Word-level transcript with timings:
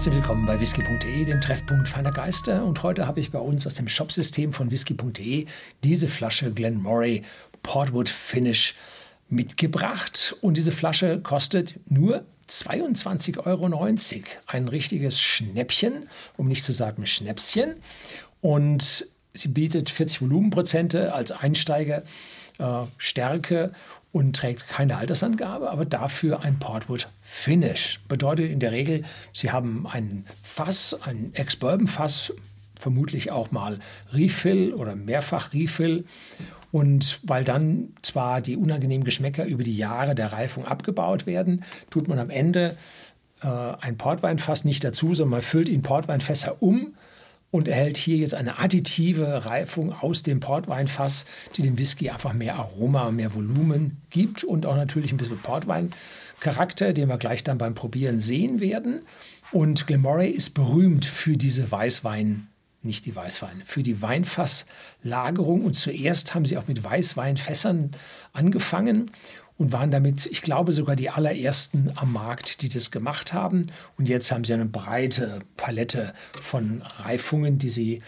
Herzlich 0.00 0.14
willkommen 0.14 0.46
bei 0.46 0.58
whisky.de, 0.58 1.26
dem 1.26 1.42
Treffpunkt 1.42 1.86
feiner 1.86 2.10
Geister. 2.10 2.64
Und 2.64 2.82
heute 2.82 3.06
habe 3.06 3.20
ich 3.20 3.32
bei 3.32 3.38
uns 3.38 3.66
aus 3.66 3.74
dem 3.74 3.86
Shopsystem 3.86 4.54
von 4.54 4.70
whisky.de 4.70 5.44
diese 5.84 6.08
Flasche 6.08 6.50
Glenmoray 6.54 7.22
Portwood 7.62 8.08
Finish 8.08 8.76
mitgebracht. 9.28 10.36
Und 10.40 10.56
diese 10.56 10.72
Flasche 10.72 11.20
kostet 11.20 11.78
nur 11.90 12.24
22,90 12.48 13.44
Euro. 13.44 13.66
Ein 14.46 14.68
richtiges 14.68 15.20
Schnäppchen, 15.20 16.08
um 16.38 16.48
nicht 16.48 16.64
zu 16.64 16.72
sagen 16.72 17.04
Schnäpschen. 17.04 17.74
Und 18.40 19.06
sie 19.34 19.48
bietet 19.48 19.90
40 19.90 20.22
Volumenprozente 20.22 21.12
als 21.12 21.30
Einsteiger, 21.30 22.04
äh, 22.58 22.84
Stärke 22.96 23.72
und 24.12 24.34
trägt 24.34 24.68
keine 24.68 24.96
Altersangabe, 24.96 25.70
aber 25.70 25.84
dafür 25.84 26.42
ein 26.42 26.58
Portwood 26.58 27.08
Finish. 27.22 28.00
Bedeutet 28.08 28.50
in 28.50 28.60
der 28.60 28.72
Regel, 28.72 29.04
Sie 29.32 29.50
haben 29.50 29.86
ein 29.86 30.26
Fass, 30.42 30.98
ein 31.04 31.32
Ex-Bourbon-Fass, 31.34 32.32
vermutlich 32.78 33.30
auch 33.30 33.50
mal 33.50 33.78
Refill 34.12 34.74
oder 34.74 34.96
mehrfach 34.96 35.52
Refill. 35.52 36.04
Und 36.72 37.20
weil 37.24 37.44
dann 37.44 37.94
zwar 38.02 38.40
die 38.40 38.56
unangenehmen 38.56 39.04
Geschmäcker 39.04 39.44
über 39.44 39.62
die 39.62 39.76
Jahre 39.76 40.14
der 40.14 40.32
Reifung 40.32 40.66
abgebaut 40.66 41.26
werden, 41.26 41.64
tut 41.90 42.08
man 42.08 42.18
am 42.18 42.30
Ende 42.30 42.76
äh, 43.42 43.48
ein 43.48 43.96
Portweinfass 43.96 44.64
nicht 44.64 44.84
dazu, 44.84 45.14
sondern 45.14 45.30
man 45.30 45.42
füllt 45.42 45.68
ihn 45.68 45.82
Portweinfässer 45.82 46.62
um 46.62 46.94
und 47.50 47.68
erhält 47.68 47.96
hier 47.96 48.16
jetzt 48.16 48.34
eine 48.34 48.58
additive 48.58 49.44
Reifung 49.44 49.92
aus 49.92 50.22
dem 50.22 50.40
Portweinfass, 50.40 51.24
die 51.56 51.62
dem 51.62 51.78
Whisky 51.78 52.10
einfach 52.10 52.32
mehr 52.32 52.56
Aroma, 52.56 53.10
mehr 53.10 53.34
Volumen 53.34 54.00
gibt 54.10 54.44
und 54.44 54.66
auch 54.66 54.76
natürlich 54.76 55.12
ein 55.12 55.16
bisschen 55.16 55.38
Portweincharakter, 55.38 56.92
den 56.92 57.08
wir 57.08 57.18
gleich 57.18 57.42
dann 57.42 57.58
beim 57.58 57.74
Probieren 57.74 58.20
sehen 58.20 58.60
werden. 58.60 59.02
Und 59.52 59.88
Glenmoray 59.88 60.30
ist 60.30 60.50
berühmt 60.50 61.04
für 61.04 61.36
diese 61.36 61.70
Weißwein, 61.70 62.46
nicht 62.82 63.04
die 63.04 63.16
Weißwein, 63.16 63.62
für 63.64 63.82
die 63.82 64.00
Weinfasslagerung. 64.00 65.64
Und 65.64 65.74
zuerst 65.74 66.34
haben 66.34 66.44
sie 66.44 66.56
auch 66.56 66.68
mit 66.68 66.84
Weißweinfässern 66.84 67.90
angefangen 68.32 69.10
und 69.60 69.72
waren 69.72 69.90
damit, 69.90 70.24
ich 70.24 70.40
glaube, 70.40 70.72
sogar 70.72 70.96
die 70.96 71.10
allerersten 71.10 71.92
am 71.96 72.14
Markt, 72.14 72.62
die 72.62 72.70
das 72.70 72.90
gemacht 72.90 73.34
haben. 73.34 73.66
Und 73.98 74.08
jetzt 74.08 74.32
haben 74.32 74.42
sie 74.42 74.54
eine 74.54 74.64
breite 74.64 75.40
Palette 75.58 76.14
von 76.40 76.80
Reifungen, 76.80 77.58
die 77.58 77.68
sie, 77.68 77.98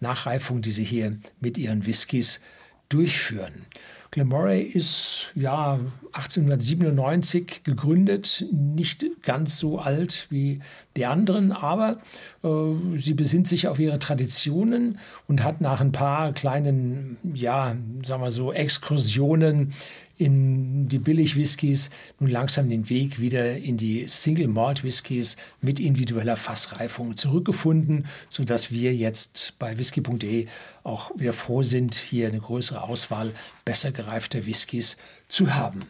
Nachreifungen, 0.00 0.60
die 0.60 0.72
sie 0.72 0.84
hier 0.84 1.16
mit 1.40 1.56
ihren 1.56 1.86
Whiskys 1.86 2.42
durchführen. 2.90 3.64
Glenmoray 4.10 4.60
ist 4.60 5.30
ja 5.34 5.78
1897 6.12 7.62
gegründet, 7.64 8.44
nicht 8.50 9.06
ganz 9.22 9.58
so 9.58 9.78
alt 9.78 10.26
wie 10.28 10.60
die 10.96 11.06
anderen, 11.06 11.52
aber 11.52 12.00
äh, 12.42 12.48
sie 12.96 13.14
besinnt 13.14 13.48
sich 13.48 13.68
auf 13.68 13.78
ihre 13.78 14.00
Traditionen 14.00 14.98
und 15.28 15.44
hat 15.44 15.62
nach 15.62 15.80
ein 15.80 15.92
paar 15.92 16.34
kleinen, 16.34 17.16
ja, 17.32 17.74
sagen 18.02 18.22
wir 18.22 18.30
so, 18.32 18.52
Exkursionen 18.52 19.72
in 20.20 20.86
die 20.88 20.98
Billig-Whiskys 20.98 21.88
nun 22.18 22.28
langsam 22.28 22.68
den 22.68 22.90
Weg 22.90 23.20
wieder 23.20 23.56
in 23.56 23.78
die 23.78 24.06
Single-Malt-Whiskys 24.06 25.38
mit 25.62 25.80
individueller 25.80 26.36
Fassreifung 26.36 27.16
zurückgefunden, 27.16 28.04
sodass 28.28 28.70
wir 28.70 28.94
jetzt 28.94 29.54
bei 29.58 29.78
whisky.de 29.78 30.46
auch 30.84 31.10
wieder 31.18 31.32
froh 31.32 31.62
sind, 31.62 31.94
hier 31.94 32.28
eine 32.28 32.40
größere 32.40 32.82
Auswahl 32.82 33.32
besser 33.64 33.92
gereifter 33.92 34.44
Whiskys 34.44 34.98
zu 35.28 35.54
haben. 35.54 35.80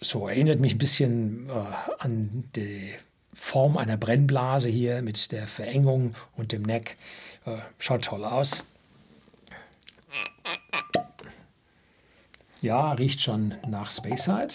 So 0.00 0.26
erinnert 0.26 0.58
mich 0.58 0.74
ein 0.76 0.78
bisschen 0.78 1.50
äh, 1.50 1.52
an 1.98 2.44
die 2.56 2.94
Form 3.34 3.76
einer 3.76 3.98
Brennblase 3.98 4.70
hier 4.70 5.02
mit 5.02 5.32
der 5.32 5.46
Verengung 5.46 6.14
und 6.34 6.52
dem 6.52 6.62
Neck. 6.62 6.96
Äh, 7.44 7.58
schaut 7.78 8.04
toll 8.04 8.24
aus. 8.24 8.64
Ja, 12.62 12.92
riecht 12.92 13.20
schon 13.20 13.54
nach 13.68 13.90
Speyside. 13.90 14.54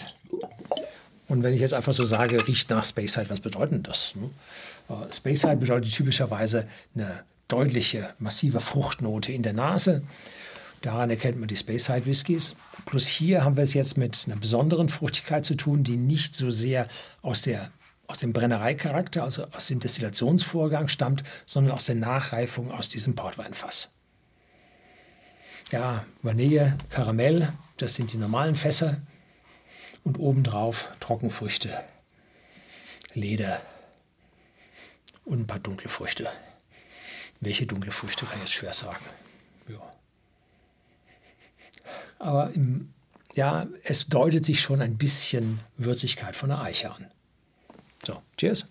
Und 1.28 1.42
wenn 1.42 1.52
ich 1.52 1.60
jetzt 1.60 1.74
einfach 1.74 1.92
so 1.92 2.06
sage, 2.06 2.48
riecht 2.48 2.70
nach 2.70 2.84
Speyside, 2.84 3.28
was 3.28 3.40
bedeutet 3.40 3.86
das? 3.86 4.14
Ne? 4.16 4.30
Äh, 4.88 5.12
Speyside 5.12 5.56
bedeutet 5.56 5.92
typischerweise 5.92 6.66
eine 6.94 7.22
deutliche, 7.48 8.14
massive 8.18 8.60
Fruchtnote 8.60 9.32
in 9.32 9.42
der 9.42 9.52
Nase. 9.52 10.02
Daran 10.80 11.10
erkennt 11.10 11.38
man 11.38 11.48
die 11.48 11.56
Speyside 11.56 12.06
Whiskys. 12.06 12.56
Plus 12.86 13.06
hier 13.06 13.44
haben 13.44 13.56
wir 13.56 13.64
es 13.64 13.74
jetzt 13.74 13.98
mit 13.98 14.18
einer 14.26 14.36
besonderen 14.36 14.88
Fruchtigkeit 14.88 15.44
zu 15.44 15.54
tun, 15.54 15.84
die 15.84 15.98
nicht 15.98 16.34
so 16.34 16.50
sehr 16.50 16.88
aus, 17.20 17.42
der, 17.42 17.70
aus 18.06 18.18
dem 18.18 18.32
Brennereicharakter, 18.32 19.22
also 19.22 19.46
aus 19.52 19.66
dem 19.66 19.80
Destillationsvorgang 19.80 20.88
stammt, 20.88 21.24
sondern 21.44 21.74
aus 21.74 21.84
der 21.84 21.96
Nachreifung 21.96 22.70
aus 22.72 22.88
diesem 22.88 23.14
Portweinfass. 23.14 23.90
Ja, 25.70 26.06
Vanille, 26.22 26.78
Karamell, 26.88 27.52
das 27.76 27.94
sind 27.94 28.12
die 28.12 28.16
normalen 28.16 28.56
Fässer. 28.56 29.00
Und 30.04 30.18
obendrauf 30.18 30.90
Trockenfrüchte, 31.00 31.84
Leder 33.12 33.60
und 35.24 35.40
ein 35.40 35.46
paar 35.46 35.58
dunkle 35.58 35.90
Früchte. 35.90 36.30
Welche 37.40 37.66
dunkle 37.66 37.92
Früchte 37.92 38.24
kann 38.24 38.36
ich 38.38 38.44
jetzt 38.44 38.54
schwer 38.54 38.72
sagen. 38.72 39.04
Ja. 39.68 39.92
Aber 42.18 42.50
im, 42.54 42.94
ja, 43.34 43.66
es 43.82 44.08
deutet 44.08 44.46
sich 44.46 44.62
schon 44.62 44.80
ein 44.80 44.96
bisschen 44.96 45.60
Würzigkeit 45.76 46.34
von 46.34 46.48
der 46.48 46.60
Eiche 46.60 46.90
an. 46.90 47.10
So, 48.04 48.22
cheers. 48.38 48.66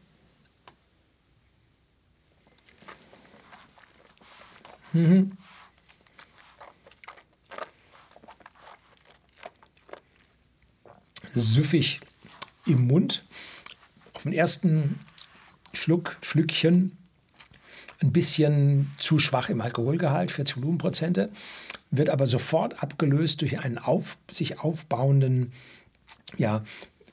Mhm. 4.93 5.37
Süffig 11.39 12.01
im 12.65 12.87
Mund. 12.87 13.23
Auf 14.13 14.23
den 14.23 14.33
ersten 14.33 14.99
Schluck, 15.73 16.17
Schlückchen 16.21 16.97
ein 17.99 18.11
bisschen 18.11 18.91
zu 18.97 19.19
schwach 19.19 19.49
im 19.49 19.61
Alkoholgehalt, 19.61 20.31
40 20.31 20.57
Volumenprozente, 20.57 21.31
wird 21.89 22.09
aber 22.09 22.27
sofort 22.27 22.83
abgelöst 22.83 23.41
durch 23.41 23.59
einen 23.59 23.77
auf, 23.77 24.17
sich 24.29 24.59
aufbauenden, 24.59 25.53
ja, 26.37 26.63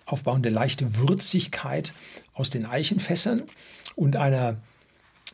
aufbauende 0.07 0.51
leichte 0.51 0.99
Würzigkeit 0.99 1.93
aus 2.35 2.51
den 2.51 2.67
Eichenfässern 2.67 3.45
und 3.97 4.17
einer 4.17 4.59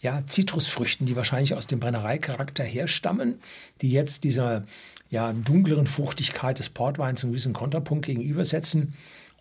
ja, 0.00 0.22
Zitrusfrüchten, 0.27 1.06
die 1.06 1.16
wahrscheinlich 1.16 1.55
aus 1.55 1.66
dem 1.66 1.81
Brennereicharakter 1.81 2.65
herstammen, 2.65 3.41
die 3.83 3.91
jetzt 3.91 4.25
dieser 4.25 4.65
ja, 5.11 5.33
dunkleren 5.33 5.87
Fruchtigkeit 5.87 6.59
des 6.59 6.71
Portweins 6.71 7.22
einen 7.22 7.33
gewissen 7.33 7.53
Kontrapunkt 7.53 8.06
gegenübersetzen 8.06 8.94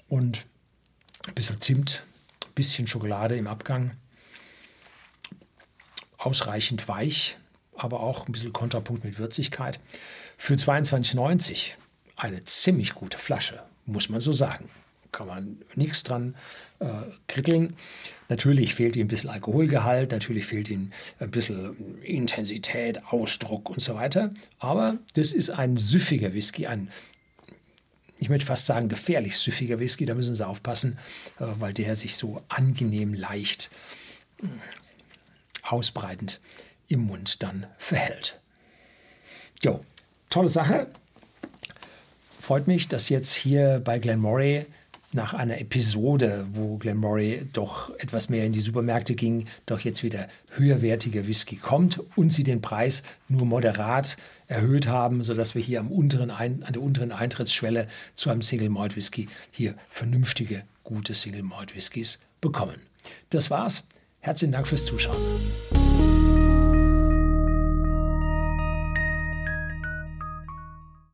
und 0.10 0.46
ein 1.28 1.34
bisschen 1.34 1.62
Zimt, 1.62 2.04
ein 2.46 2.54
bisschen 2.56 2.88
Schokolade 2.88 3.38
im 3.38 3.48
Abgang. 3.48 3.92
Ausreichend 6.18 6.88
weich, 6.90 7.38
aber 7.76 8.02
auch 8.02 8.28
ein 8.28 8.34
bisschen 8.34 8.52
Kontrapunkt 8.52 9.06
mit 9.06 9.18
Würzigkeit. 9.18 9.80
Für 10.38 10.56
22,90 10.56 11.72
eine 12.18 12.44
ziemlich 12.44 12.94
gute 12.96 13.18
Flasche, 13.18 13.64
muss 13.86 14.10
man 14.10 14.20
so 14.20 14.34
sagen 14.34 14.70
kann 15.12 15.28
man 15.28 15.58
nichts 15.76 16.04
dran 16.04 16.36
äh, 16.80 16.88
kritteln. 17.28 17.76
Natürlich 18.28 18.76
fehlt 18.76 18.96
ihm 18.96 19.06
ein 19.06 19.08
bisschen 19.08 19.30
Alkoholgehalt, 19.30 20.12
natürlich 20.12 20.46
fehlt 20.46 20.70
ihm 20.70 20.92
ein 21.20 21.32
bisschen 21.32 22.02
Intensität, 22.04 23.04
Ausdruck 23.06 23.70
und 23.70 23.82
so 23.82 23.96
weiter. 23.96 24.32
Aber 24.60 24.98
das 25.16 25.32
ist 25.32 25.50
ein 25.50 25.78
süffiger 25.78 26.34
Whisky, 26.34 26.68
ein, 26.68 26.90
ich 28.20 28.30
möchte 28.30 28.46
fast 28.46 28.66
sagen, 28.66 28.90
gefährlich 28.90 29.38
süffiger 29.38 29.80
Whisky. 29.80 30.06
Da 30.06 30.14
müssen 30.14 30.36
Sie 30.36 30.46
aufpassen, 30.46 31.00
äh, 31.40 31.46
weil 31.60 31.74
der 31.74 31.96
sich 31.96 32.16
so 32.16 32.44
angenehm 32.50 33.14
leicht 33.14 33.70
äh, 34.44 34.48
ausbreitend 35.64 36.40
im 36.88 37.02
Mund 37.02 37.42
dann 37.44 37.68
verhält. 37.78 38.40
Jo, 39.64 39.82
tolle 40.30 40.50
Sache. 40.50 40.88
Freut 42.40 42.68
mich, 42.68 42.88
dass 42.88 43.10
jetzt 43.10 43.34
hier 43.34 43.80
bei 43.84 44.00
Glenmoray 44.00 44.66
nach 45.12 45.34
einer 45.34 45.60
Episode, 45.60 46.46
wo 46.54 46.78
Glenmoray 46.78 47.46
doch 47.54 47.90
etwas 47.98 48.30
mehr 48.30 48.46
in 48.46 48.52
die 48.52 48.60
Supermärkte 48.60 49.16
ging, 49.16 49.46
doch 49.66 49.80
jetzt 49.80 50.04
wieder 50.04 50.28
höherwertiger 50.52 51.28
Whisky 51.28 51.56
kommt 51.56 52.00
und 52.16 52.32
sie 52.32 52.44
den 52.44 52.62
Preis 52.62 53.04
nur 53.28 53.46
moderat 53.46 54.18
erhöht 54.48 54.88
haben, 54.88 55.24
sodass 55.24 55.56
wir 55.56 55.62
hier 55.62 55.80
am 55.80 55.92
unteren 55.92 56.32
Ein 56.32 56.64
an 56.64 56.74
der 56.74 56.82
unteren 56.82 57.12
Eintrittsschwelle 57.12 57.88
zu 58.14 58.30
einem 58.30 58.42
Single 58.42 58.70
Malt 58.70 58.96
Whisky 58.96 59.28
hier 59.52 59.76
vernünftige, 59.90 60.64
gute 60.84 61.14
Single 61.14 61.44
Malt 61.44 61.76
Whiskys 61.76 62.20
bekommen. 62.42 62.76
Das 63.30 63.50
war's. 63.50 63.84
Herzlichen 64.20 64.52
Dank 64.52 64.68
fürs 64.68 64.86
Zuschauen. 64.86 65.16